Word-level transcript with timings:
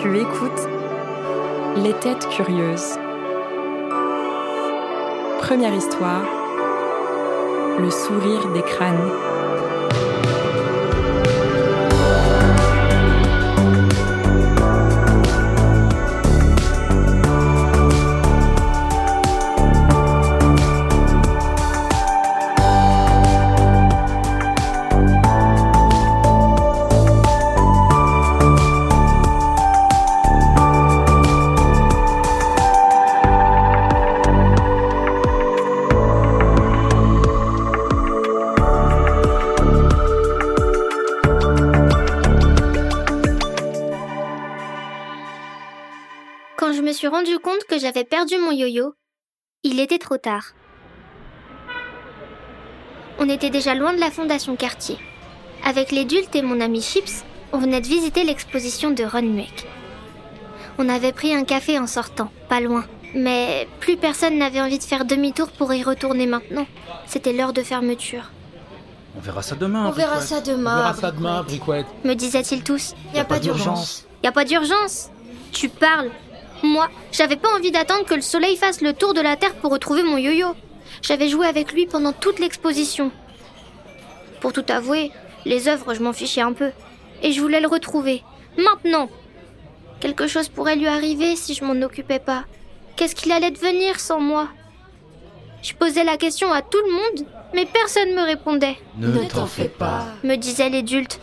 Tu 0.00 0.16
écoutes 0.16 0.68
Les 1.76 1.92
Têtes 1.94 2.28
Curieuses. 2.28 2.96
Première 5.40 5.74
histoire 5.74 6.22
Le 7.80 7.90
sourire 7.90 8.52
des 8.52 8.62
crânes. 8.62 9.10
Quand 46.58 46.72
je 46.72 46.82
me 46.82 46.90
suis 46.92 47.06
rendu 47.06 47.38
compte 47.38 47.62
que 47.68 47.78
j'avais 47.78 48.02
perdu 48.02 48.36
mon 48.36 48.50
yo-yo, 48.50 48.94
il 49.62 49.78
était 49.78 49.98
trop 49.98 50.16
tard. 50.16 50.54
On 53.20 53.28
était 53.28 53.50
déjà 53.50 53.76
loin 53.76 53.92
de 53.94 54.00
la 54.00 54.10
fondation 54.10 54.56
Cartier. 54.56 54.98
Avec 55.64 55.92
les 55.92 56.04
Dultes 56.04 56.34
et 56.34 56.42
mon 56.42 56.60
ami 56.60 56.82
Chips, 56.82 57.22
on 57.52 57.58
venait 57.58 57.80
de 57.80 57.86
visiter 57.86 58.24
l'exposition 58.24 58.90
de 58.90 59.04
Ron 59.04 59.22
Mueck. 59.22 59.68
On 60.78 60.88
avait 60.88 61.12
pris 61.12 61.32
un 61.32 61.44
café 61.44 61.78
en 61.78 61.86
sortant, 61.86 62.32
pas 62.48 62.60
loin. 62.60 62.84
Mais 63.14 63.68
plus 63.78 63.96
personne 63.96 64.36
n'avait 64.36 64.60
envie 64.60 64.78
de 64.78 64.82
faire 64.84 65.04
demi-tour 65.04 65.52
pour 65.52 65.72
y 65.72 65.84
retourner 65.84 66.26
maintenant. 66.26 66.66
C'était 67.06 67.32
l'heure 67.32 67.52
de 67.52 67.62
fermeture, 67.62 68.32
On 69.16 69.20
verra 69.20 69.42
ça 69.42 69.54
demain. 69.54 69.86
On 69.86 69.92
verra 69.92 70.20
ça 70.20 70.38
On 70.38 70.50
demain. 70.50 70.76
verra 70.76 70.94
ça 70.94 71.12
demain, 71.12 71.42
Briquette. 71.44 71.86
me 72.04 72.14
disaient-ils 72.14 72.64
tous. 72.64 72.94
Y 73.14 73.20
a 73.20 73.24
pas 73.24 73.38
d'urgence. 73.38 74.06
Y 74.24 74.26
a 74.26 74.32
pas 74.32 74.44
d'urgence. 74.44 75.10
Tu 75.52 75.68
parles. 75.68 76.10
Moi, 76.62 76.88
j'avais 77.12 77.36
pas 77.36 77.54
envie 77.56 77.70
d'attendre 77.70 78.04
que 78.04 78.14
le 78.14 78.20
soleil 78.20 78.56
fasse 78.56 78.80
le 78.80 78.92
tour 78.92 79.14
de 79.14 79.20
la 79.20 79.36
Terre 79.36 79.54
pour 79.54 79.72
retrouver 79.72 80.02
mon 80.02 80.16
yo-yo. 80.16 80.54
J'avais 81.02 81.28
joué 81.28 81.46
avec 81.46 81.72
lui 81.72 81.86
pendant 81.86 82.12
toute 82.12 82.40
l'exposition. 82.40 83.12
Pour 84.40 84.52
tout 84.52 84.64
avouer, 84.68 85.12
les 85.44 85.68
œuvres, 85.68 85.94
je 85.94 86.02
m'en 86.02 86.12
fichais 86.12 86.40
un 86.40 86.52
peu. 86.52 86.70
Et 87.22 87.32
je 87.32 87.40
voulais 87.40 87.60
le 87.60 87.68
retrouver. 87.68 88.22
Maintenant. 88.56 89.08
Quelque 90.00 90.26
chose 90.28 90.48
pourrait 90.48 90.76
lui 90.76 90.86
arriver 90.86 91.36
si 91.36 91.54
je 91.54 91.64
m'en 91.64 91.80
occupais 91.82 92.20
pas. 92.20 92.44
Qu'est-ce 92.96 93.14
qu'il 93.14 93.32
allait 93.32 93.50
devenir 93.50 93.98
sans 94.00 94.20
moi? 94.20 94.48
Je 95.62 95.74
posais 95.74 96.04
la 96.04 96.16
question 96.16 96.52
à 96.52 96.62
tout 96.62 96.78
le 96.86 96.92
monde, 96.92 97.26
mais 97.54 97.66
personne 97.66 98.14
me 98.14 98.22
répondait. 98.22 98.76
Ne 98.96 99.24
t'en 99.24 99.46
fais 99.46 99.68
pas. 99.68 100.06
Me 100.22 100.36
disaient 100.36 100.68
les 100.68 100.78
adultes. 100.78 101.20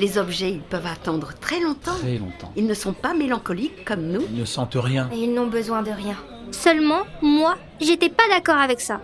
Les 0.00 0.16
objets, 0.16 0.52
ils 0.52 0.62
peuvent 0.62 0.86
attendre 0.86 1.34
très 1.38 1.60
longtemps. 1.60 1.98
Très 2.00 2.16
longtemps. 2.16 2.50
Ils 2.56 2.66
ne 2.66 2.72
sont 2.72 2.94
pas 2.94 3.12
mélancoliques 3.12 3.84
comme 3.84 4.06
nous. 4.06 4.22
Ils 4.32 4.40
ne 4.40 4.46
sentent 4.46 4.78
rien. 4.80 5.10
Et 5.12 5.18
ils 5.18 5.34
n'ont 5.34 5.46
besoin 5.46 5.82
de 5.82 5.90
rien. 5.90 6.16
Seulement, 6.52 7.02
moi, 7.20 7.58
j'étais 7.82 8.08
pas 8.08 8.22
d'accord 8.30 8.56
avec 8.56 8.80
ça. 8.80 9.02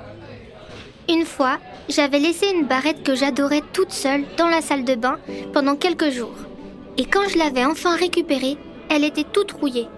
Une 1.11 1.27
fois, 1.27 1.59
j'avais 1.91 2.19
laissé 2.19 2.47
une 2.51 2.65
barrette 2.65 3.03
que 3.03 3.15
j'adorais 3.15 3.61
toute 3.75 3.93
seule 3.93 4.25
dans 4.39 4.49
la 4.49 4.63
salle 4.63 4.85
de 4.85 4.95
bain 4.95 5.19
pendant 5.53 5.77
quelques 5.77 6.09
jours. 6.09 6.35
Et 6.97 7.05
quand 7.05 7.29
je 7.29 7.37
l'avais 7.37 7.67
enfin 7.67 7.95
récupérée, 7.95 8.57
elle 8.89 9.05
était 9.05 9.31
toute 9.31 9.53
rouillée, 9.53 9.89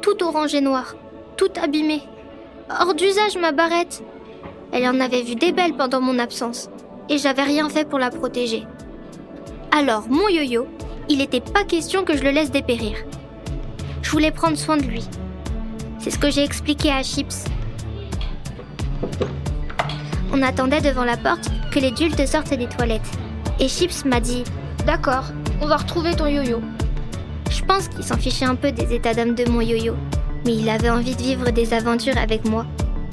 toute 0.00 0.22
orange 0.22 0.54
et 0.54 0.62
noire, 0.62 0.94
toute 1.36 1.58
abîmée. 1.58 2.04
Hors 2.70 2.94
d'usage, 2.94 3.36
ma 3.36 3.52
barrette. 3.52 4.02
Elle 4.72 4.88
en 4.88 4.98
avait 4.98 5.22
vu 5.22 5.34
des 5.34 5.52
belles 5.52 5.76
pendant 5.76 6.00
mon 6.00 6.18
absence, 6.18 6.70
et 7.10 7.18
j'avais 7.18 7.42
rien 7.42 7.68
fait 7.68 7.86
pour 7.86 7.98
la 7.98 8.08
protéger. 8.08 8.66
Alors, 9.70 10.08
mon 10.08 10.28
yo-yo, 10.28 10.66
il 11.08 11.18
n'était 11.18 11.40
pas 11.40 11.64
question 11.64 12.04
que 12.04 12.16
je 12.16 12.22
le 12.22 12.30
laisse 12.30 12.50
dépérir. 12.50 12.96
Je 14.02 14.10
voulais 14.10 14.30
prendre 14.30 14.56
soin 14.56 14.76
de 14.76 14.82
lui. 14.82 15.06
C'est 15.98 16.10
ce 16.10 16.18
que 16.18 16.30
j'ai 16.30 16.42
expliqué 16.42 16.90
à 16.90 17.02
Chips. 17.02 17.44
On 20.32 20.42
attendait 20.42 20.80
devant 20.80 21.04
la 21.04 21.16
porte 21.16 21.50
que 21.70 21.78
les 21.78 21.90
dultes 21.90 22.26
sortent 22.26 22.54
des 22.54 22.66
toilettes. 22.66 23.10
Et 23.60 23.68
Chips 23.68 24.04
m'a 24.04 24.20
dit 24.20 24.44
D'accord, 24.86 25.26
on 25.60 25.66
va 25.66 25.76
retrouver 25.76 26.14
ton 26.14 26.26
yo-yo. 26.26 26.60
Je 27.50 27.62
pense 27.64 27.88
qu'il 27.88 28.04
s'en 28.04 28.16
fichait 28.16 28.46
un 28.46 28.54
peu 28.54 28.72
des 28.72 28.94
états 28.94 29.14
d'âme 29.14 29.34
de 29.34 29.44
mon 29.48 29.60
yo-yo, 29.60 29.94
mais 30.46 30.54
il 30.54 30.68
avait 30.70 30.90
envie 30.90 31.14
de 31.14 31.22
vivre 31.22 31.50
des 31.50 31.74
aventures 31.74 32.16
avec 32.16 32.48
moi. 32.48 32.64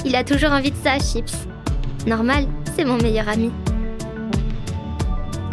Il 0.05 0.15
a 0.15 0.23
toujours 0.23 0.51
envie 0.51 0.71
de 0.71 0.77
ça, 0.83 0.99
Chips. 0.99 1.47
Normal, 2.07 2.47
c'est 2.75 2.85
mon 2.85 2.97
meilleur 2.97 3.27
ami. 3.27 3.51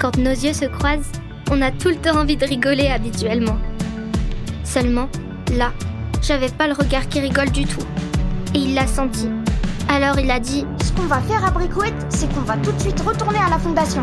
Quand 0.02 0.18
nos 0.18 0.32
yeux 0.32 0.52
se 0.52 0.64
croisent, 0.64 1.12
on 1.48 1.62
a 1.62 1.70
tout 1.70 1.88
le 1.88 1.94
temps 1.94 2.18
envie 2.18 2.36
de 2.36 2.44
rigoler 2.44 2.88
habituellement. 2.88 3.56
Seulement, 4.64 5.08
là, 5.56 5.70
j'avais 6.20 6.48
pas 6.48 6.66
le 6.66 6.72
regard 6.72 7.08
qui 7.08 7.20
rigole 7.20 7.50
du 7.50 7.64
tout. 7.66 7.86
Et 8.52 8.58
il 8.58 8.74
l'a 8.74 8.88
senti. 8.88 9.28
Alors 9.88 10.18
il 10.18 10.28
a 10.32 10.41
dit 10.41 10.66
Ce 10.82 10.91
qu'on 10.91 11.06
va 11.06 11.20
faire 11.20 11.44
à 11.44 11.52
Briquette, 11.52 11.94
c'est 12.08 12.28
qu'on 12.34 12.41
va 12.41 12.56
tout 12.56 12.72
de 12.72 12.80
suite 12.80 13.00
retourner 13.00 13.38
à 13.38 13.48
la 13.48 13.58
fondation. 13.58 14.02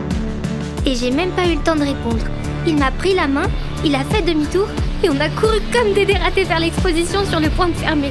Et 0.86 0.96
j'ai 0.96 1.12
même 1.12 1.32
pas 1.32 1.46
eu 1.46 1.56
le 1.56 1.64
temps 1.64 1.76
de 1.76 1.84
répondre. 1.84 2.24
Il 2.66 2.78
m'a 2.78 2.92
pris 2.92 3.14
la 3.14 3.28
main, 3.28 3.50
il 3.84 3.94
a 3.94 4.06
fait 4.06 4.22
demi-tour 4.22 4.70
et 5.04 5.10
on 5.10 5.20
a 5.20 5.28
couru 5.28 5.60
comme 5.74 5.92
des 5.94 6.06
dératés 6.06 6.46
vers 6.46 6.62
l'exposition 6.62 7.26
sur 7.26 7.42
le 7.42 7.50
point 7.50 7.68
de 7.68 7.74
fermer. 7.74 8.10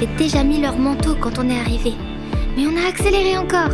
Avaient 0.00 0.16
déjà 0.16 0.44
mis 0.44 0.60
leur 0.60 0.78
manteau 0.78 1.16
quand 1.20 1.38
on 1.38 1.50
est 1.50 1.58
arrivé. 1.58 1.92
Mais 2.56 2.66
on 2.66 2.76
a 2.76 2.88
accéléré 2.88 3.36
encore. 3.36 3.72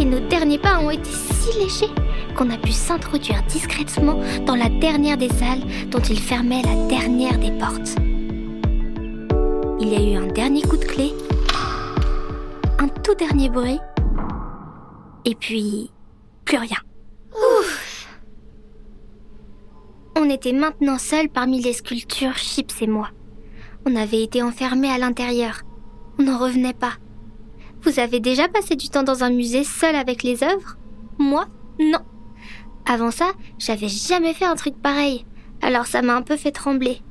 Et 0.00 0.04
nos 0.04 0.18
derniers 0.18 0.58
pas 0.58 0.80
ont 0.80 0.90
été 0.90 1.10
si 1.10 1.56
légers 1.58 1.92
qu'on 2.34 2.50
a 2.50 2.56
pu 2.56 2.72
s'introduire 2.72 3.42
discrètement 3.44 4.18
dans 4.44 4.56
la 4.56 4.68
dernière 4.68 5.16
des 5.16 5.28
salles 5.28 5.62
dont 5.88 6.00
il 6.00 6.18
fermait 6.18 6.62
la 6.62 6.88
dernière 6.88 7.38
des 7.38 7.52
portes. 7.52 7.94
Il 9.80 9.88
y 9.88 9.94
a 9.94 10.00
eu 10.00 10.16
un 10.16 10.26
dernier 10.26 10.62
coup 10.62 10.76
de 10.76 10.84
clé, 10.84 11.12
un 12.78 12.88
tout 12.88 13.14
dernier 13.14 13.48
bruit, 13.48 13.78
et 15.24 15.34
puis 15.34 15.90
plus 16.44 16.58
rien. 16.58 16.78
Ouf 17.32 18.08
On 20.16 20.28
était 20.28 20.52
maintenant 20.52 20.98
seuls 20.98 21.28
parmi 21.28 21.60
les 21.60 21.72
sculptures, 21.72 22.36
Chips 22.36 22.82
et 22.82 22.86
moi. 22.86 23.10
On 23.84 23.96
avait 23.96 24.22
été 24.22 24.42
enfermés 24.42 24.90
à 24.90 24.98
l'intérieur. 24.98 25.62
On 26.18 26.22
n'en 26.22 26.38
revenait 26.38 26.72
pas. 26.72 26.94
Vous 27.82 27.98
avez 27.98 28.20
déjà 28.20 28.46
passé 28.48 28.76
du 28.76 28.88
temps 28.88 29.02
dans 29.02 29.24
un 29.24 29.30
musée 29.30 29.64
seul 29.64 29.96
avec 29.96 30.22
les 30.22 30.44
œuvres? 30.44 30.76
Moi, 31.18 31.46
non. 31.80 31.98
Avant 32.86 33.10
ça, 33.10 33.32
j'avais 33.58 33.88
jamais 33.88 34.34
fait 34.34 34.44
un 34.44 34.54
truc 34.54 34.76
pareil. 34.80 35.26
Alors 35.62 35.86
ça 35.86 36.00
m'a 36.00 36.14
un 36.14 36.22
peu 36.22 36.36
fait 36.36 36.52
trembler. 36.52 37.02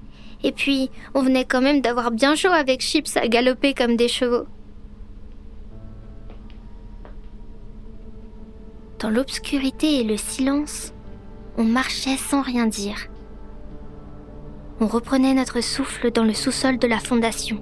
Et 0.43 0.51
puis, 0.53 0.89
on 1.13 1.21
venait 1.21 1.45
quand 1.45 1.61
même 1.61 1.81
d'avoir 1.81 2.11
bien 2.11 2.35
chaud 2.35 2.51
avec 2.51 2.81
Chips 2.81 3.17
à 3.17 3.27
galoper 3.27 3.73
comme 3.73 3.95
des 3.95 4.07
chevaux. 4.07 4.45
Dans 8.99 9.09
l'obscurité 9.09 9.99
et 9.99 10.03
le 10.03 10.15
silence, 10.15 10.93
on 11.57 11.63
marchait 11.63 12.17
sans 12.17 12.41
rien 12.41 12.67
dire. 12.67 13.10
On 14.83 14.87
reprenait 14.87 15.35
notre 15.35 15.61
souffle 15.61 16.09
dans 16.09 16.23
le 16.23 16.33
sous-sol 16.33 16.79
de 16.79 16.87
la 16.87 16.97
fondation. 16.97 17.59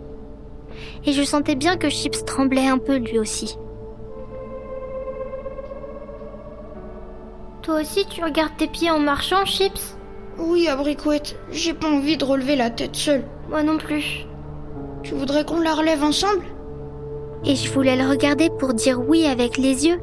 Et 1.05 1.11
je 1.11 1.21
sentais 1.21 1.55
bien 1.55 1.75
que 1.75 1.89
Chips 1.89 2.23
tremblait 2.23 2.69
un 2.69 2.77
peu 2.77 2.95
lui 2.95 3.19
aussi. 3.19 3.57
Toi 7.61 7.81
aussi, 7.81 8.05
tu 8.09 8.23
regardes 8.23 8.55
tes 8.55 8.67
pieds 8.67 8.89
en 8.89 8.99
marchant, 8.99 9.43
Chips? 9.43 9.97
Oui, 10.37 10.69
à 10.69 10.77
Briquette, 10.77 11.37
j'ai 11.51 11.73
pas 11.73 11.89
envie 11.89 12.15
de 12.15 12.23
relever 12.23 12.55
la 12.55 12.69
tête 12.69 12.95
seule. 12.95 13.25
Moi 13.49 13.63
non 13.63 13.77
plus. 13.77 14.25
Tu 15.03 15.13
voudrais 15.13 15.43
qu'on 15.43 15.59
la 15.59 15.75
relève 15.75 16.03
ensemble? 16.05 16.45
Et 17.43 17.57
je 17.57 17.69
voulais 17.69 17.97
le 17.97 18.09
regarder 18.09 18.49
pour 18.49 18.73
dire 18.73 19.01
oui 19.05 19.25
avec 19.25 19.57
les 19.57 19.87
yeux. 19.87 19.99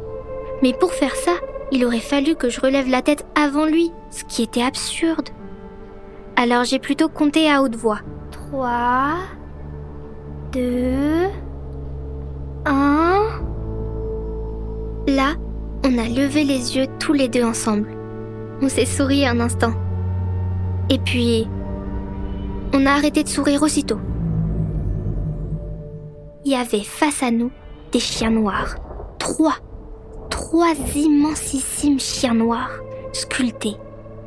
Mais 0.63 0.75
pour 0.75 0.93
faire 0.93 1.17
ça, 1.17 1.33
il 1.73 1.87
aurait 1.87 1.99
fallu 1.99 2.35
que 2.35 2.51
je 2.51 2.61
relève 2.61 2.91
la 2.91 3.01
tête 3.01 3.25
avant 3.35 3.65
lui, 3.65 3.91
ce 4.11 4.25
qui 4.25 4.43
était 4.43 4.63
absurde. 4.63 5.31
Alors 6.39 6.65
j'ai 6.65 6.79
plutôt 6.79 7.09
compté 7.09 7.51
à 7.51 7.63
haute 7.63 7.77
voix. 7.77 8.01
3, 8.31 9.15
2, 10.53 11.29
1. 12.67 13.23
Là, 15.09 15.35
on 15.85 15.99
a 15.99 16.09
levé 16.09 16.45
les 16.45 16.77
yeux 16.77 16.87
tous 16.99 17.15
les 17.15 17.29
deux 17.29 17.43
ensemble. 17.43 17.89
On 18.61 18.69
s'est 18.69 18.85
souri 18.85 19.27
un 19.27 19.41
instant. 19.41 19.73
Et 20.91 20.99
puis, 20.99 21.49
on 22.75 22.85
a 22.85 22.91
arrêté 22.91 23.23
de 23.23 23.29
sourire 23.29 23.63
aussitôt. 23.63 23.99
il 26.45 26.53
y 26.53 26.55
avait 26.55 26.85
face 26.85 27.23
à 27.23 27.31
nous 27.31 27.51
des 27.93 27.99
chiens 27.99 28.31
noirs. 28.31 28.77
Trois. 29.19 29.57
Trois 30.31 30.75
immensissimes 30.95 31.99
chiens 31.99 32.35
noirs, 32.35 32.71
sculptés, 33.13 33.77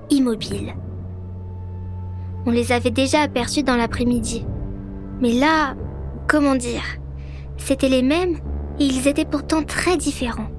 immobiles. 0.09 0.73
On 2.45 2.51
les 2.51 2.71
avait 2.71 2.91
déjà 2.91 3.21
aperçus 3.21 3.63
dans 3.63 3.75
l'après-midi. 3.75 4.45
Mais 5.21 5.33
là, 5.33 5.75
comment 6.27 6.56
dire? 6.56 6.83
C'étaient 7.57 7.89
les 7.89 8.01
mêmes 8.01 8.38
et 8.80 8.86
ils 8.86 9.07
étaient 9.07 9.25
pourtant 9.25 9.63
très 9.63 9.97
différents. 9.97 10.50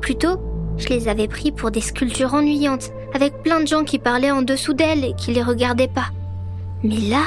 Plutôt, 0.00 0.36
je 0.76 0.88
les 0.88 1.08
avais 1.08 1.28
pris 1.28 1.52
pour 1.52 1.70
des 1.70 1.80
sculptures 1.80 2.34
ennuyantes, 2.34 2.92
avec 3.14 3.42
plein 3.42 3.60
de 3.60 3.66
gens 3.66 3.84
qui 3.84 3.98
parlaient 3.98 4.30
en 4.30 4.42
dessous 4.42 4.72
d'elles 4.72 5.04
et 5.04 5.14
qui 5.14 5.32
les 5.32 5.42
regardaient 5.42 5.88
pas. 5.88 6.10
Mais 6.82 6.96
là, 6.96 7.22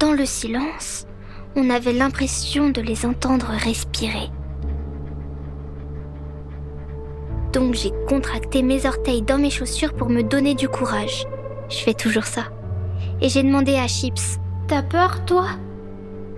dans 0.00 0.12
le 0.12 0.24
silence, 0.24 1.06
on 1.54 1.70
avait 1.70 1.92
l'impression 1.92 2.70
de 2.70 2.80
les 2.80 3.06
entendre 3.06 3.46
respirer. 3.48 4.30
Donc 7.52 7.74
j'ai 7.74 7.92
contracté 8.08 8.62
mes 8.62 8.84
orteils 8.86 9.22
dans 9.22 9.38
mes 9.38 9.50
chaussures 9.50 9.94
pour 9.94 10.10
me 10.10 10.22
donner 10.22 10.54
du 10.54 10.68
courage. 10.68 11.26
Je 11.68 11.78
fais 11.78 11.94
toujours 11.94 12.24
ça. 12.24 12.44
Et 13.20 13.28
j'ai 13.28 13.42
demandé 13.42 13.76
à 13.76 13.86
Chips 13.86 14.38
T'as 14.68 14.82
peur, 14.82 15.24
toi? 15.24 15.46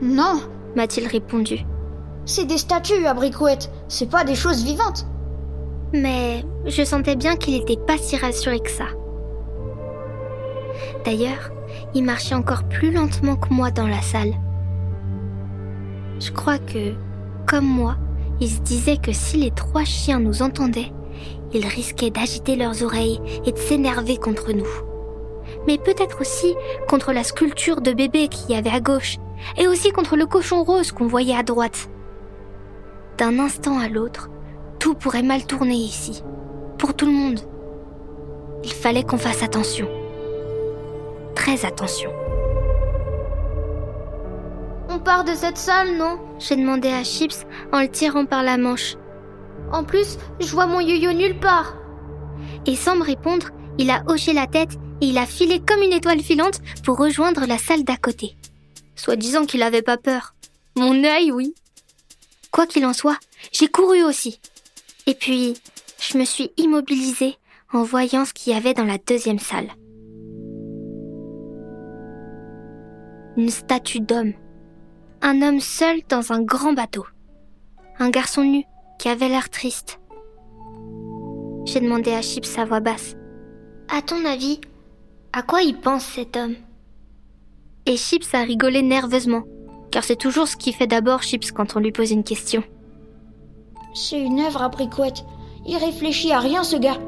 Non, 0.03 0.41
m'a-t-il 0.77 1.07
répondu. 1.07 1.65
C'est 2.27 2.45
des 2.45 2.59
statues, 2.59 3.07
abricouette, 3.07 3.71
c'est 3.89 4.11
pas 4.11 4.25
des 4.25 4.35
choses 4.35 4.63
vivantes. 4.63 5.07
Mais 5.95 6.45
je 6.67 6.85
sentais 6.85 7.17
bien 7.17 7.37
qu'il 7.37 7.55
n'était 7.55 7.83
pas 7.87 7.97
si 7.97 8.17
rassuré 8.17 8.61
que 8.61 8.71
ça. 8.71 8.85
D'ailleurs, 11.07 11.51
il 11.95 12.05
marchait 12.05 12.35
encore 12.35 12.65
plus 12.65 12.93
lentement 12.93 13.37
que 13.37 13.53
moi 13.53 13.71
dans 13.71 13.87
la 13.87 14.03
salle. 14.03 14.35
Je 16.21 16.31
crois 16.31 16.59
que, 16.59 16.95
comme 17.47 17.67
moi, 17.67 17.97
il 18.41 18.51
se 18.51 18.61
disait 18.61 18.99
que 18.99 19.13
si 19.13 19.39
les 19.39 19.51
trois 19.51 19.85
chiens 19.85 20.21
nous 20.21 20.43
entendaient, 20.43 20.93
ils 21.55 21.67
risquaient 21.67 22.11
d'agiter 22.11 22.57
leurs 22.57 22.83
oreilles 22.85 23.21
et 23.47 23.53
de 23.53 23.59
s'énerver 23.59 24.19
contre 24.19 24.53
nous. 24.53 24.88
Mais 25.69 25.77
peut-être 25.77 26.23
aussi 26.23 26.55
contre 26.89 27.13
la 27.13 27.23
sculpture 27.23 27.83
de 27.83 27.93
bébé 27.93 28.29
qu'il 28.29 28.51
y 28.51 28.59
avait 28.59 28.71
à 28.71 28.81
gauche, 28.81 29.19
et 29.59 29.69
aussi 29.69 29.91
contre 29.91 30.17
le 30.17 30.25
cochon 30.25 30.65
rose 30.65 30.93
qu'on 30.93 31.07
voyait 31.07 31.37
à 31.37 31.43
droite. 31.43 31.91
D'un 33.19 33.39
instant 33.39 33.79
à 33.79 33.87
l'autre, 33.87 34.31
tout 34.79 34.95
pourrait 34.95 35.23
mal 35.23 35.45
tourner 35.45 35.75
ici, 35.75 36.23
pour 36.79 36.95
tout 36.95 37.05
le 37.05 37.13
monde. 37.13 37.41
Il 38.65 38.73
fallait 38.73 39.03
qu'on 39.03 39.19
fasse 39.19 39.43
attention. 39.43 39.89
Très 41.35 41.67
attention. 41.67 42.13
On 44.89 44.99
part 44.99 45.25
de 45.25 45.35
cette 45.35 45.59
salle, 45.59 45.99
non? 45.99 46.19
J'ai 46.39 46.57
demandé 46.57 46.89
à 46.89 47.05
Chips 47.05 47.47
en 47.75 47.81
le 47.83 47.89
tirant 47.89 48.25
par 48.25 48.43
la 48.43 48.57
manche. 48.57 48.97
En 49.71 49.85
plus, 49.85 50.17
je 50.41 50.51
vois 50.51 50.67
mon 50.67 50.81
yo-yo 50.81 51.13
nulle 51.13 51.39
part. 51.39 51.75
Et 52.65 52.75
sans 52.75 52.97
me 52.97 53.05
répondre, 53.05 53.49
il 53.77 53.91
a 53.91 54.03
hoché 54.07 54.33
la 54.33 54.47
tête 54.47 54.79
il 55.01 55.19
a 55.19 55.27
filé 55.27 55.61
comme 55.61 55.83
une 55.83 55.93
étoile 55.93 56.21
filante 56.21 56.61
pour 56.85 56.99
rejoindre 56.99 57.47
la 57.47 57.59
salle 57.59 57.85
d'à 57.85 57.97
côté. 57.97 58.37
Soit 58.97 59.17
disant 59.17 59.47
qu'il 59.47 59.63
avait 59.63 59.83
pas 59.83 59.97
peur. 59.97 60.35
Mon 60.77 61.05
œil, 61.05 61.31
oui. 61.31 61.55
Quoi 62.51 62.67
qu'il 62.67 62.85
en 62.85 62.93
soit, 62.93 63.19
j'ai 63.53 63.69
couru 63.69 64.03
aussi. 64.03 64.41
Et 65.07 65.15
puis, 65.15 65.55
je 66.01 66.19
me 66.19 66.25
suis 66.25 66.51
immobilisée 66.57 67.37
en 67.73 67.83
voyant 67.83 68.25
ce 68.25 68.33
qu'il 68.33 68.53
y 68.53 68.57
avait 68.57 68.75
dans 68.75 68.85
la 68.85 68.99
deuxième 68.99 69.39
salle. 69.39 69.69
Une 73.37 73.51
statue 73.51 74.01
d'homme. 74.01 74.33
Un 75.23 75.43
homme 75.43 75.61
seul 75.61 76.01
dans 76.09 76.33
un 76.33 76.43
grand 76.43 76.73
bateau. 76.73 77.07
Un 77.99 78.11
garçon 78.11 78.43
nu 78.43 78.65
qui 78.99 79.09
avait 79.09 79.29
l'air 79.29 79.51
triste. 79.51 80.01
J'ai 81.65 81.81
demandé 81.81 82.13
à 82.13 82.23
Chips 82.23 82.59
à 82.59 82.65
voix 82.65 82.81
basse. 82.81 83.15
À 83.89 84.03
ton 84.03 84.25
avis, 84.25 84.61
à 85.33 85.43
quoi 85.43 85.63
il 85.63 85.77
pense 85.77 86.05
cet 86.05 86.37
homme? 86.37 86.55
Et 87.87 87.97
Chips 87.97 88.35
a 88.35 88.43
rigolé 88.43 88.83
nerveusement, 88.83 89.45
car 89.91 90.05
c'est 90.05 90.17
toujours 90.17 90.49
ce 90.49 90.57
qui 90.57 90.73
fait 90.73 90.87
d'abord 90.87 91.23
Chips 91.23 91.53
quand 91.53 91.77
on 91.77 91.81
lui 91.81 91.93
pose 91.93 92.11
une 92.11 92.25
question. 92.25 92.63
C'est 93.95 94.21
une 94.21 94.41
œuvre 94.41 94.63
abricouette. 94.63 95.25
Il 95.67 95.77
réfléchit 95.77 96.33
à 96.33 96.39
rien, 96.39 96.65
ce 96.65 96.77
gars. 96.77 96.99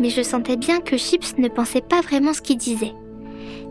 Mais 0.00 0.10
je 0.10 0.22
sentais 0.22 0.56
bien 0.56 0.80
que 0.80 0.96
Chips 0.96 1.36
ne 1.38 1.48
pensait 1.48 1.80
pas 1.80 2.00
vraiment 2.00 2.32
ce 2.32 2.42
qu'il 2.42 2.56
disait. 2.56 2.94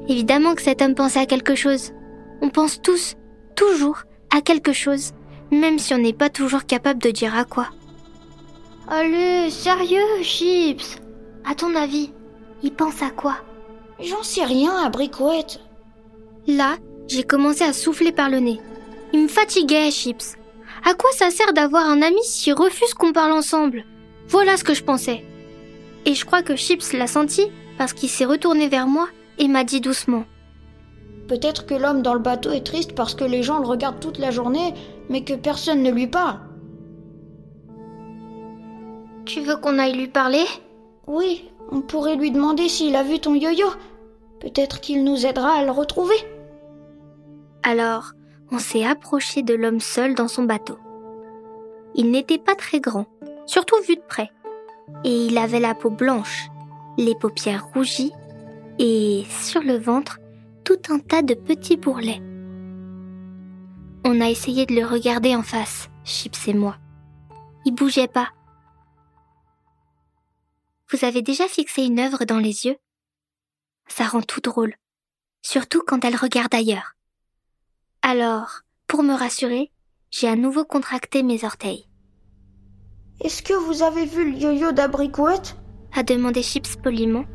Évidemment 0.08 0.56
que 0.56 0.62
cet 0.62 0.82
homme 0.82 0.96
pensait 0.96 1.20
à 1.20 1.26
quelque 1.26 1.56
chose. 1.56 1.94
On 2.42 2.50
pense 2.50 2.82
tous, 2.82 3.16
toujours, 3.56 4.04
à 4.36 4.42
quelque 4.42 4.74
chose, 4.74 5.14
même 5.52 5.80
si 5.80 5.94
on 5.94 5.98
n'est 5.98 6.14
pas 6.14 6.30
toujours 6.30 6.66
capable 6.66 7.02
de 7.02 7.12
dire 7.12 7.36
à 7.36 7.44
quoi. 7.44 7.68
Allez, 8.88 9.50
sérieux, 9.50 10.22
Chips? 10.22 11.00
À 11.46 11.56
ton 11.56 11.76
avis, 11.76 12.12
il 12.64 12.74
pense 12.74 13.02
à 13.02 13.10
quoi? 13.10 13.36
J'en 14.00 14.24
sais 14.24 14.44
rien, 14.44 14.76
abricouette. 14.76 15.60
Là, 16.48 16.76
j'ai 17.08 17.24
commencé 17.24 17.64
à 17.64 17.74
souffler 17.74 18.12
par 18.12 18.30
le 18.30 18.40
nez. 18.40 18.60
Il 19.14 19.24
me 19.24 19.28
fatiguait, 19.28 19.92
Chips. 19.92 20.36
À 20.86 20.94
quoi 20.94 21.10
ça 21.14 21.30
sert 21.30 21.54
d'avoir 21.54 21.86
un 21.86 22.02
ami 22.02 22.24
s'il 22.24 22.54
refuse 22.54 22.94
qu'on 22.94 23.14
parle 23.14 23.32
ensemble? 23.32 23.86
Voilà 24.28 24.58
ce 24.58 24.64
que 24.64 24.74
je 24.74 24.84
pensais. 24.84 25.24
Et 26.06 26.14
je 26.14 26.26
crois 26.26 26.44
que 26.44 26.56
Chips 26.56 26.94
l'a 26.94 27.08
senti 27.08 27.48
parce 27.78 27.94
qu'il 27.94 28.10
s'est 28.10 28.26
retourné 28.26 28.68
vers 28.68 28.88
moi 28.88 29.08
et 29.38 29.48
m'a 29.48 29.64
dit 29.64 29.82
doucement. 29.82 30.26
Peut-être 31.28 31.66
que 31.66 31.74
l'homme 31.74 32.02
dans 32.02 32.14
le 32.14 32.20
bateau 32.20 32.52
est 32.52 32.66
triste 32.66 32.94
parce 32.94 33.14
que 33.14 33.26
les 33.26 33.44
gens 33.44 33.60
le 33.60 33.68
regardent 33.68 34.00
toute 34.00 34.18
la 34.18 34.32
journée, 34.32 34.74
mais 35.10 35.24
que 35.24 35.34
personne 35.34 35.84
ne 35.84 35.92
lui 35.92 36.08
parle. 36.08 36.40
Tu 39.26 39.42
veux 39.42 39.58
qu'on 39.58 39.78
aille 39.78 39.98
lui 39.98 40.08
parler? 40.08 40.46
Oui, 41.06 41.50
on 41.72 41.82
pourrait 41.82 42.16
lui 42.16 42.32
demander 42.32 42.70
s'il 42.70 42.96
a 42.96 43.04
vu 43.04 43.20
ton 43.20 43.36
yo-yo. 43.36 43.68
Peut-être 44.40 44.80
qu'il 44.80 45.04
nous 45.04 45.26
aidera 45.26 45.52
à 45.52 45.66
le 45.66 45.72
retrouver. 45.72 46.16
Alors, 47.64 48.12
on 48.52 48.60
s'est 48.60 48.86
approché 48.86 49.42
de 49.42 49.54
l'homme 49.54 49.80
seul 49.80 50.16
dans 50.16 50.28
son 50.28 50.44
bateau. 50.44 50.78
Il 51.96 52.12
n'était 52.12 52.38
pas 52.38 52.56
très 52.56 52.80
grand, 52.80 53.08
surtout 53.46 53.76
vu 53.88 53.96
de 53.96 54.02
près, 54.08 54.30
et 55.04 55.26
il 55.26 55.38
avait 55.38 55.60
la 55.60 55.74
peau 55.74 55.90
blanche, 55.90 56.48
les 56.98 57.16
paupières 57.16 57.68
rougies 57.74 58.14
et, 58.80 59.26
sur 59.30 59.62
le 59.62 59.78
ventre, 59.78 60.20
tout 60.64 60.80
un 60.90 61.00
tas 61.00 61.22
de 61.22 61.34
petits 61.34 61.78
bourrelets. 61.78 62.22
On 64.06 64.22
a 64.22 64.30
essayé 64.30 64.66
de 64.66 64.76
le 64.76 64.86
regarder 64.86 65.36
en 65.36 65.44
face, 65.44 65.90
Chips 66.06 66.48
et 66.48 66.54
moi. 66.54 66.78
Il 67.66 67.74
bougeait 67.74 68.08
pas. 68.08 68.30
Vous 70.90 71.04
avez 71.04 71.22
déjà 71.22 71.48
fixé 71.48 71.84
une 71.84 72.00
œuvre 72.00 72.24
dans 72.24 72.40
les 72.40 72.66
yeux? 72.66 72.78
Ça 73.90 74.06
rend 74.06 74.22
tout 74.22 74.40
drôle, 74.40 74.74
surtout 75.42 75.84
quand 75.86 76.06
elle 76.06 76.16
regarde 76.16 76.56
ailleurs. 76.56 76.96
Alors, 78.02 78.62
pour 78.88 79.04
me 79.04 79.14
rassurer, 79.14 79.72
j'ai 80.12 80.30
à 80.30 80.38
nouveau 80.38 80.64
contracté 80.64 81.24
mes 81.24 81.44
orteils. 81.44 81.90
Est-ce 83.22 83.44
que 83.44 83.54
vous 83.54 83.84
avez 83.84 84.06
vu 84.06 84.32
le 84.32 84.38
yo-yo 84.38 84.72
d'abricouette 84.72 85.58
a 85.94 86.04
demandé 86.04 86.42
Chips 86.42 86.78
poliment. 86.78 87.26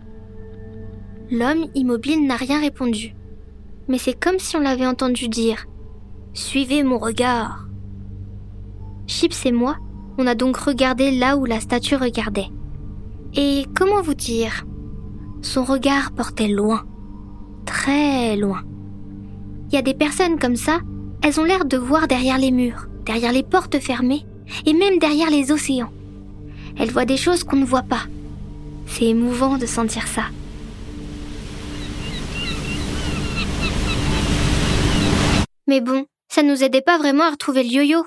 L'homme 1.31 1.71
immobile 1.75 2.27
n'a 2.27 2.37
rien 2.37 2.61
répondu. 2.61 3.15
Mais 3.89 3.99
c'est 3.99 4.19
comme 4.19 4.39
si 4.39 4.57
on 4.57 4.61
l'avait 4.61 4.87
entendu 4.87 5.29
dire 5.29 5.67
Suivez 6.33 6.83
mon 6.85 6.99
regard. 6.99 7.67
Chips 9.07 9.45
et 9.45 9.53
moi, 9.53 9.77
on 10.17 10.27
a 10.27 10.35
donc 10.35 10.57
regardé 10.57 11.11
là 11.11 11.37
où 11.37 11.45
la 11.45 11.61
statue 11.61 11.97
regardait. 11.97 12.49
Et 13.35 13.65
comment 13.75 14.03
vous 14.03 14.15
dire? 14.15 14.65
Son 15.41 15.65
regard 15.65 16.13
portait 16.13 16.49
loin, 16.49 16.85
très 17.65 18.37
loin. 18.37 18.63
Il 19.69 19.75
y 19.75 19.79
a 19.79 19.83
des 19.83 19.95
personnes 19.95 20.39
comme 20.39 20.57
ça, 20.57 20.81
elles 21.23 21.41
ont 21.41 21.45
l'air 21.45 21.65
de 21.65 21.79
voir 21.79 22.09
derrière 22.09 22.37
les 22.37 22.51
murs, 22.51 22.89
derrière 23.07 23.33
les 23.33 23.43
portes 23.43 23.79
fermées 23.81 24.27
et 24.67 24.75
même 24.75 24.99
derrière 24.99 25.31
les 25.31 25.51
océans. 25.51 25.93
Elles 26.79 26.91
voient 26.91 27.07
des 27.07 27.17
choses 27.17 27.43
qu'on 27.43 27.57
ne 27.57 27.65
voit 27.65 27.83
pas. 27.83 28.03
C'est 28.87 29.07
émouvant 29.07 29.57
de 29.57 29.67
sentir 29.67 30.07
ça. 30.07 30.25
Mais 35.67 35.81
bon, 35.81 36.05
ça 36.29 36.43
nous 36.43 36.63
aidait 36.63 36.83
pas 36.83 36.99
vraiment 36.99 37.25
à 37.25 37.31
retrouver 37.31 37.63
le 37.63 37.71
yo-yo. 37.71 38.05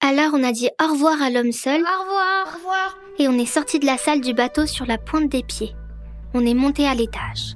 Alors 0.00 0.30
on 0.34 0.44
a 0.44 0.52
dit 0.52 0.68
au 0.80 0.92
revoir 0.92 1.20
à 1.20 1.30
l'homme 1.30 1.52
seul. 1.52 1.80
Au 1.80 2.02
revoir. 2.02 2.46
Au 2.46 2.56
revoir. 2.56 2.96
Et 3.20 3.28
on 3.28 3.34
est 3.34 3.44
sorti 3.44 3.78
de 3.78 3.84
la 3.84 3.98
salle 3.98 4.22
du 4.22 4.32
bateau 4.32 4.64
sur 4.64 4.86
la 4.86 4.96
pointe 4.96 5.30
des 5.30 5.42
pieds. 5.42 5.74
On 6.32 6.46
est 6.46 6.54
monté 6.54 6.86
à 6.86 6.94
l'étage. 6.94 7.54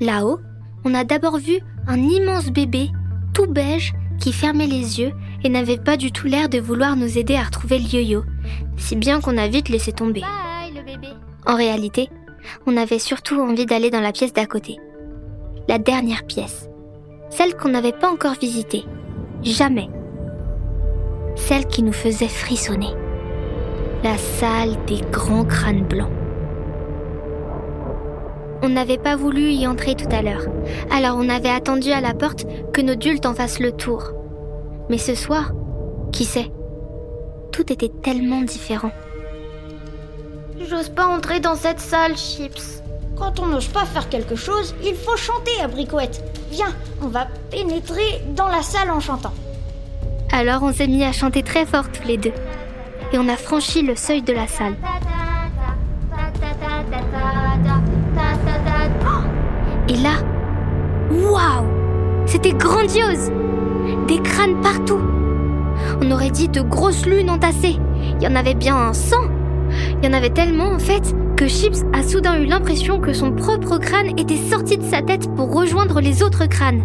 Là-haut, 0.00 0.38
on 0.84 0.92
a 0.92 1.02
d'abord 1.02 1.38
vu 1.38 1.60
un 1.86 1.96
immense 1.96 2.50
bébé, 2.50 2.90
tout 3.32 3.46
beige, 3.46 3.94
qui 4.20 4.34
fermait 4.34 4.66
les 4.66 5.00
yeux 5.00 5.12
et 5.42 5.48
n'avait 5.48 5.78
pas 5.78 5.96
du 5.96 6.12
tout 6.12 6.26
l'air 6.26 6.50
de 6.50 6.58
vouloir 6.58 6.94
nous 6.94 7.16
aider 7.16 7.36
à 7.36 7.44
retrouver 7.44 7.78
le 7.78 7.86
yo-yo, 7.86 8.22
si 8.76 8.96
bien 8.96 9.22
qu'on 9.22 9.38
a 9.38 9.48
vite 9.48 9.70
laissé 9.70 9.92
tomber. 9.92 10.20
Bye, 10.20 10.74
le 10.74 10.84
bébé. 10.84 11.08
En 11.46 11.56
réalité, 11.56 12.10
on 12.66 12.76
avait 12.76 12.98
surtout 12.98 13.40
envie 13.40 13.64
d'aller 13.64 13.88
dans 13.88 14.02
la 14.02 14.12
pièce 14.12 14.34
d'à 14.34 14.44
côté. 14.44 14.76
La 15.68 15.78
dernière 15.78 16.26
pièce. 16.26 16.68
Celle 17.30 17.56
qu'on 17.56 17.70
n'avait 17.70 17.92
pas 17.92 18.10
encore 18.10 18.34
visitée. 18.34 18.84
jamais. 19.42 19.88
Celle 21.34 21.66
qui 21.66 21.82
nous 21.82 21.94
faisait 21.94 22.28
frissonner. 22.28 22.92
La 24.04 24.16
salle 24.16 24.76
des 24.86 25.00
grands 25.10 25.44
crânes 25.44 25.82
blancs. 25.82 26.12
On 28.62 28.68
n'avait 28.68 28.96
pas 28.96 29.16
voulu 29.16 29.50
y 29.50 29.66
entrer 29.66 29.96
tout 29.96 30.08
à 30.12 30.22
l'heure, 30.22 30.46
alors 30.92 31.16
on 31.18 31.28
avait 31.28 31.48
attendu 31.48 31.90
à 31.90 32.00
la 32.00 32.14
porte 32.14 32.46
que 32.72 32.80
nos 32.80 32.94
dultes 32.94 33.26
en 33.26 33.34
fassent 33.34 33.58
le 33.58 33.72
tour. 33.72 34.12
Mais 34.88 34.98
ce 34.98 35.16
soir, 35.16 35.52
qui 36.12 36.24
sait? 36.24 36.52
Tout 37.50 37.72
était 37.72 37.90
tellement 38.02 38.42
différent. 38.42 38.92
J'ose 40.60 40.90
pas 40.90 41.06
entrer 41.06 41.40
dans 41.40 41.56
cette 41.56 41.80
salle, 41.80 42.16
Chips. 42.16 42.84
Quand 43.16 43.40
on 43.40 43.46
n'ose 43.46 43.66
pas 43.66 43.84
faire 43.84 44.08
quelque 44.08 44.36
chose, 44.36 44.76
il 44.84 44.94
faut 44.94 45.16
chanter 45.16 45.60
à 45.60 45.66
Bricouette. 45.66 46.22
Viens, 46.52 46.72
on 47.02 47.08
va 47.08 47.26
pénétrer 47.50 48.22
dans 48.36 48.48
la 48.48 48.62
salle 48.62 48.92
en 48.92 49.00
chantant. 49.00 49.34
Alors 50.32 50.62
on 50.62 50.72
s'est 50.72 50.86
mis 50.86 51.02
à 51.02 51.10
chanter 51.10 51.42
très 51.42 51.66
fort 51.66 51.90
tous 51.90 52.06
les 52.06 52.16
deux. 52.16 52.32
Et 53.12 53.18
on 53.18 53.28
a 53.28 53.36
franchi 53.36 53.82
le 53.82 53.96
seuil 53.96 54.22
de 54.22 54.32
la 54.32 54.46
salle. 54.46 54.74
Et 59.88 59.96
là, 59.96 60.16
waouh 61.10 61.66
C'était 62.26 62.52
grandiose 62.52 63.30
Des 64.06 64.20
crânes 64.20 64.60
partout 64.60 65.00
On 66.02 66.10
aurait 66.10 66.30
dit 66.30 66.48
de 66.48 66.60
grosses 66.60 67.06
lunes 67.06 67.30
entassées. 67.30 67.78
Il 68.20 68.22
y 68.22 68.26
en 68.26 68.36
avait 68.36 68.54
bien 68.54 68.76
un 68.76 68.92
100 68.92 69.16
Il 70.02 70.06
y 70.06 70.08
en 70.08 70.16
avait 70.16 70.30
tellement 70.30 70.72
en 70.72 70.78
fait 70.78 71.14
que 71.36 71.48
Chips 71.48 71.84
a 71.94 72.02
soudain 72.02 72.38
eu 72.38 72.44
l'impression 72.44 73.00
que 73.00 73.14
son 73.14 73.32
propre 73.32 73.78
crâne 73.78 74.18
était 74.18 74.36
sorti 74.36 74.76
de 74.76 74.84
sa 74.84 75.00
tête 75.00 75.34
pour 75.34 75.54
rejoindre 75.54 76.00
les 76.00 76.22
autres 76.22 76.46
crânes. 76.46 76.84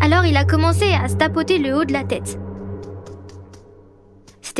Alors 0.00 0.26
il 0.26 0.36
a 0.36 0.44
commencé 0.44 0.92
à 0.92 1.08
se 1.08 1.14
tapoter 1.14 1.58
le 1.58 1.74
haut 1.74 1.84
de 1.84 1.92
la 1.92 2.04
tête. 2.04 2.38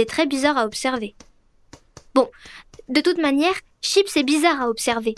Très 0.07 0.27
bizarre 0.27 0.57
à 0.57 0.65
observer. 0.65 1.15
Bon, 2.15 2.31
de 2.89 3.01
toute 3.01 3.19
manière, 3.19 3.55
Chips 3.83 4.17
est 4.17 4.25
bizarre 4.25 4.61
à 4.61 4.69
observer. 4.69 5.15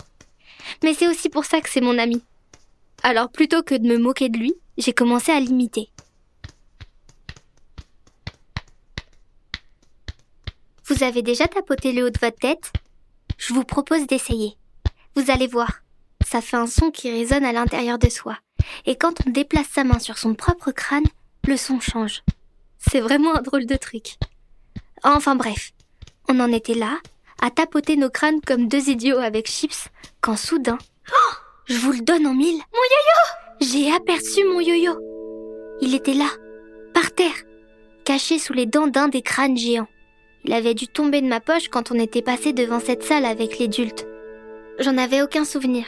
Mais 0.83 0.93
c'est 0.93 1.07
aussi 1.07 1.29
pour 1.29 1.45
ça 1.45 1.61
que 1.61 1.69
c'est 1.69 1.81
mon 1.81 1.97
ami. 1.97 2.23
Alors 3.03 3.31
plutôt 3.31 3.63
que 3.63 3.75
de 3.75 3.87
me 3.87 3.97
moquer 3.97 4.29
de 4.29 4.37
lui, 4.37 4.53
j'ai 4.77 4.93
commencé 4.93 5.31
à 5.31 5.39
l'imiter. 5.39 5.89
Vous 10.85 11.03
avez 11.03 11.21
déjà 11.21 11.47
tapoté 11.47 11.93
le 11.93 12.05
haut 12.05 12.09
de 12.09 12.19
votre 12.19 12.37
tête? 12.37 12.73
Je 13.37 13.53
vous 13.53 13.63
propose 13.63 14.07
d'essayer. 14.07 14.57
Vous 15.15 15.31
allez 15.31 15.47
voir, 15.47 15.81
ça 16.25 16.41
fait 16.41 16.57
un 16.57 16.67
son 16.67 16.91
qui 16.91 17.09
résonne 17.09 17.45
à 17.45 17.53
l'intérieur 17.53 17.97
de 17.97 18.09
soi. 18.09 18.37
Et 18.85 18.95
quand 18.95 19.25
on 19.25 19.31
déplace 19.31 19.69
sa 19.69 19.83
main 19.83 19.99
sur 19.99 20.17
son 20.17 20.35
propre 20.35 20.71
crâne, 20.71 21.07
le 21.47 21.57
son 21.57 21.79
change. 21.79 22.23
C'est 22.77 22.99
vraiment 22.99 23.35
un 23.35 23.41
drôle 23.41 23.65
de 23.65 23.75
truc. 23.75 24.17
Enfin 25.03 25.35
bref, 25.35 25.71
on 26.29 26.39
en 26.39 26.51
était 26.51 26.75
là, 26.75 26.99
à 27.41 27.49
tapoter 27.49 27.95
nos 27.95 28.11
crânes 28.11 28.41
comme 28.45 28.67
deux 28.67 28.89
idiots 28.89 29.17
avec 29.17 29.49
chips, 29.49 29.89
quand 30.21 30.37
soudain, 30.37 30.77
oh 31.11 31.33
je 31.65 31.77
vous 31.77 31.91
le 31.91 32.01
donne 32.01 32.27
en 32.27 32.35
mille. 32.35 32.57
Mon 32.57 32.87
yo-yo 32.91 33.21
J'ai 33.61 33.91
aperçu 33.91 34.43
mon 34.45 34.59
yo-yo. 34.59 34.93
Il 35.81 35.95
était 35.95 36.13
là, 36.13 36.27
par 36.93 37.11
terre, 37.13 37.33
caché 38.03 38.37
sous 38.37 38.53
les 38.53 38.67
dents 38.67 38.87
d'un 38.87 39.07
des 39.07 39.23
crânes 39.23 39.57
géants. 39.57 39.87
Il 40.43 40.53
avait 40.53 40.75
dû 40.75 40.87
tomber 40.87 41.21
de 41.21 41.27
ma 41.27 41.39
poche 41.39 41.69
quand 41.69 41.91
on 41.91 41.99
était 41.99 42.21
passé 42.21 42.53
devant 42.53 42.79
cette 42.79 43.03
salle 43.03 43.25
avec 43.25 43.57
les 43.57 43.67
dultes. 43.67 44.05
J'en 44.79 44.97
avais 44.97 45.23
aucun 45.23 45.45
souvenir, 45.45 45.85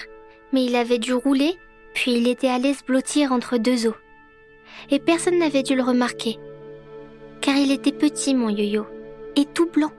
mais 0.52 0.66
il 0.66 0.76
avait 0.76 1.00
dû 1.00 1.14
rouler, 1.14 1.58
puis 1.94 2.14
il 2.14 2.28
était 2.28 2.50
allé 2.50 2.74
se 2.74 2.84
blottir 2.84 3.32
entre 3.32 3.58
deux 3.58 3.86
os. 3.86 3.96
Et 4.90 5.00
personne 5.00 5.38
n'avait 5.38 5.64
dû 5.64 5.76
le 5.76 5.84
remarquer, 5.84 6.40
car 7.42 7.56
il 7.56 7.72
était 7.72 7.92
petit, 7.92 8.34
mon 8.34 8.50
yo-yo, 8.50 8.86
et 9.36 9.46
tout 9.46 9.70
blanc. 9.70 9.92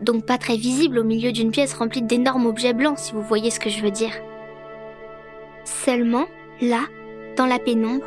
Donc 0.00 0.26
pas 0.26 0.38
très 0.38 0.56
visible 0.56 0.98
au 0.98 1.04
milieu 1.04 1.32
d'une 1.32 1.50
pièce 1.52 1.74
remplie 1.74 2.02
d'énormes 2.02 2.46
objets 2.46 2.72
blancs, 2.72 2.98
si 2.98 3.12
vous 3.12 3.22
voyez 3.22 3.50
ce 3.50 3.60
que 3.60 3.70
je 3.70 3.82
veux 3.82 3.90
dire. 3.90 4.14
Seulement, 5.64 6.26
là, 6.60 6.80
dans 7.36 7.46
la 7.46 7.58
pénombre, 7.58 8.06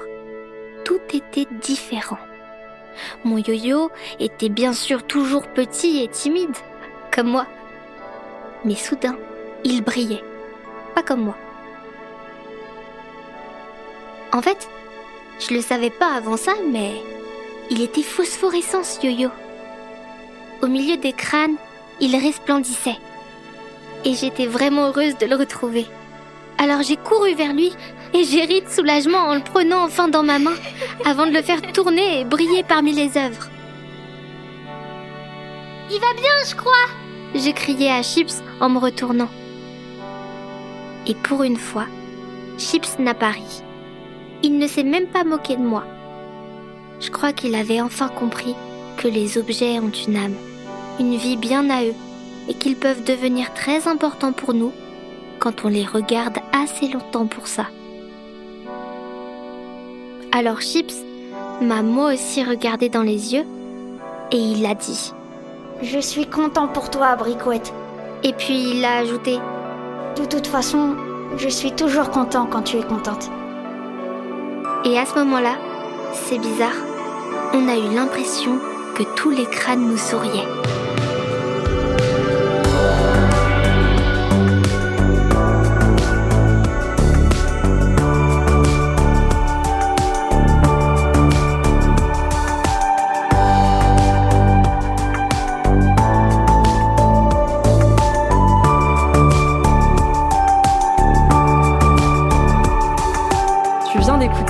tout 0.83 0.99
était 1.13 1.47
différent. 1.61 2.17
Mon 3.23 3.37
yo-yo 3.37 3.91
était 4.19 4.49
bien 4.49 4.73
sûr 4.73 5.03
toujours 5.03 5.47
petit 5.47 6.03
et 6.03 6.07
timide, 6.07 6.55
comme 7.13 7.29
moi. 7.29 7.45
Mais 8.63 8.75
soudain, 8.75 9.17
il 9.63 9.81
brillait, 9.83 10.23
pas 10.95 11.03
comme 11.03 11.21
moi. 11.21 11.37
En 14.33 14.41
fait, 14.41 14.69
je 15.39 15.53
le 15.53 15.61
savais 15.61 15.89
pas 15.89 16.13
avant 16.13 16.37
ça, 16.37 16.53
mais 16.69 16.93
il 17.69 17.81
était 17.81 18.03
phosphorescent 18.03 18.83
ce 18.83 19.05
yo-yo. 19.05 19.29
Au 20.65 20.67
milieu 20.67 20.97
des 20.97 21.13
crânes, 21.13 21.57
il 21.99 22.15
resplendissait. 22.15 22.97
Et 24.03 24.15
j'étais 24.15 24.47
vraiment 24.47 24.87
heureuse 24.87 25.15
de 25.15 25.27
le 25.27 25.35
retrouver. 25.35 25.85
Alors 26.57 26.81
j'ai 26.81 26.95
couru 26.95 27.35
vers 27.35 27.53
lui 27.53 27.71
et 28.15 28.23
j'ai 28.23 28.45
ri 28.45 28.63
soulagement 28.67 29.19
en 29.19 29.35
le 29.35 29.43
prenant 29.43 29.83
enfin 29.83 30.07
dans 30.07 30.23
ma 30.23 30.39
main 30.39 30.55
avant 31.05 31.27
de 31.27 31.33
le 31.33 31.43
faire 31.43 31.61
tourner 31.71 32.21
et 32.21 32.25
briller 32.25 32.63
parmi 32.63 32.93
les 32.93 33.15
œuvres. 33.15 33.47
Il 35.91 35.99
va 35.99 36.13
bien, 36.15 36.33
je 36.49 36.55
crois 36.55 36.87
J'ai 37.35 37.53
crié 37.53 37.91
à 37.91 38.01
Chips 38.01 38.41
en 38.59 38.69
me 38.69 38.79
retournant. 38.79 39.29
Et 41.05 41.13
pour 41.13 41.43
une 41.43 41.57
fois, 41.57 41.85
Chips 42.57 42.97
n'a 42.97 43.13
pas 43.13 43.29
ri. 43.29 43.61
Il 44.41 44.57
ne 44.57 44.65
s'est 44.65 44.81
même 44.81 45.05
pas 45.05 45.23
moqué 45.23 45.57
de 45.57 45.61
moi. 45.61 45.83
Je 47.01 47.11
crois 47.11 47.33
qu'il 47.33 47.53
avait 47.53 47.81
enfin 47.81 48.07
compris 48.07 48.55
que 48.97 49.07
les 49.07 49.37
objets 49.37 49.79
ont 49.79 49.91
une 49.91 50.17
âme, 50.17 50.35
une 50.99 51.15
vie 51.15 51.37
bien 51.37 51.69
à 51.69 51.83
eux, 51.83 51.93
et 52.47 52.53
qu'ils 52.53 52.75
peuvent 52.75 53.03
devenir 53.03 53.53
très 53.53 53.87
importants 53.87 54.33
pour 54.33 54.53
nous 54.53 54.71
quand 55.39 55.65
on 55.65 55.67
les 55.67 55.85
regarde 55.85 56.37
assez 56.53 56.87
longtemps 56.87 57.27
pour 57.27 57.47
ça. 57.47 57.65
Alors 60.31 60.61
Chips 60.61 60.95
m'a 61.61 61.81
moi 61.81 62.13
aussi 62.13 62.43
regardé 62.43 62.89
dans 62.89 63.01
les 63.01 63.33
yeux 63.33 63.45
et 64.31 64.37
il 64.37 64.65
a 64.65 64.75
dit 64.75 65.13
Je 65.81 65.99
suis 65.99 66.27
content 66.27 66.67
pour 66.67 66.89
toi, 66.89 67.15
Bricouette. 67.15 67.73
Et 68.23 68.33
puis 68.33 68.71
il 68.71 68.85
a 68.85 68.97
ajouté 68.97 69.39
De 70.17 70.25
toute 70.25 70.47
façon, 70.47 70.95
je 71.37 71.49
suis 71.49 71.71
toujours 71.71 72.09
content 72.09 72.47
quand 72.47 72.63
tu 72.63 72.77
es 72.77 72.83
contente. 72.83 73.29
Et 74.83 74.97
à 74.97 75.05
ce 75.05 75.15
moment-là, 75.15 75.55
c'est 76.13 76.37
bizarre, 76.37 76.75
on 77.53 77.67
a 77.67 77.75
eu 77.75 77.93
l'impression 77.93 78.59
que 78.95 79.03
tous 79.15 79.29
les 79.29 79.45
crânes 79.45 79.87
nous 79.89 79.97
souriaient. 79.97 80.64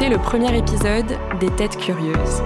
Le 0.09 0.17
premier 0.19 0.55
épisode 0.55 1.17
des 1.39 1.49
Têtes 1.49 1.77
Curieuses, 1.77 2.43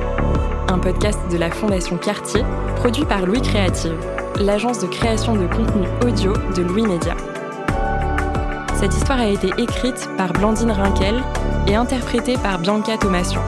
un 0.69 0.79
podcast 0.79 1.19
de 1.29 1.37
la 1.37 1.51
Fondation 1.51 1.97
Cartier, 1.97 2.41
produit 2.77 3.03
par 3.03 3.25
Louis 3.25 3.41
Créative, 3.41 3.97
l'agence 4.39 4.79
de 4.79 4.87
création 4.87 5.35
de 5.35 5.45
contenu 5.45 5.85
audio 6.05 6.31
de 6.55 6.61
Louis 6.61 6.83
Média. 6.83 7.17
Cette 8.75 8.93
histoire 8.95 9.19
a 9.19 9.27
été 9.27 9.49
écrite 9.57 10.09
par 10.17 10.31
Blandine 10.31 10.71
Rinkel 10.71 11.21
et 11.67 11.75
interprétée 11.75 12.37
par 12.37 12.59
Bianca 12.59 12.97
Thomasion. 12.97 13.41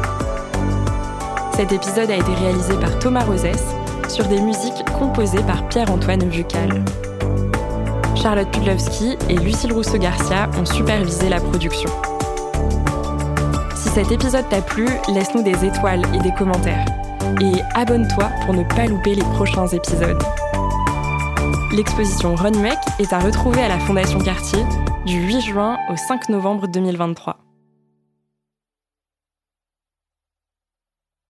Cet 1.55 1.71
épisode 1.71 2.11
a 2.11 2.17
été 2.17 2.33
réalisé 2.33 2.73
par 2.81 2.99
Thomas 2.99 3.23
Rosès 3.23 3.63
sur 4.09 4.25
des 4.25 4.41
musiques 4.41 4.83
composées 4.99 5.43
par 5.43 5.65
Pierre-Antoine 5.69 6.27
Vucal. 6.27 6.83
Charlotte 8.15 8.51
Pudlowski 8.51 9.17
et 9.29 9.37
Lucille 9.37 9.71
Rousseau-Garcia 9.71 10.49
ont 10.59 10.65
supervisé 10.65 11.29
la 11.29 11.39
production. 11.39 11.89
Si 13.91 13.95
cet 13.95 14.11
épisode 14.13 14.47
t'a 14.47 14.61
plu, 14.61 14.87
laisse-nous 15.09 15.43
des 15.43 15.65
étoiles 15.65 16.03
et 16.15 16.19
des 16.19 16.31
commentaires. 16.31 16.85
Et 17.41 17.61
abonne-toi 17.75 18.31
pour 18.45 18.53
ne 18.53 18.63
pas 18.63 18.85
louper 18.85 19.15
les 19.15 19.21
prochains 19.21 19.67
épisodes. 19.67 20.23
L'exposition 21.73 22.35
Runway 22.35 22.71
est 22.99 23.11
à 23.11 23.19
retrouver 23.19 23.61
à 23.61 23.67
la 23.67 23.79
Fondation 23.79 24.19
Cartier 24.19 24.63
du 25.05 25.19
8 25.21 25.41
juin 25.41 25.77
au 25.89 25.97
5 25.97 26.29
novembre 26.29 26.69
2023. 26.69 27.50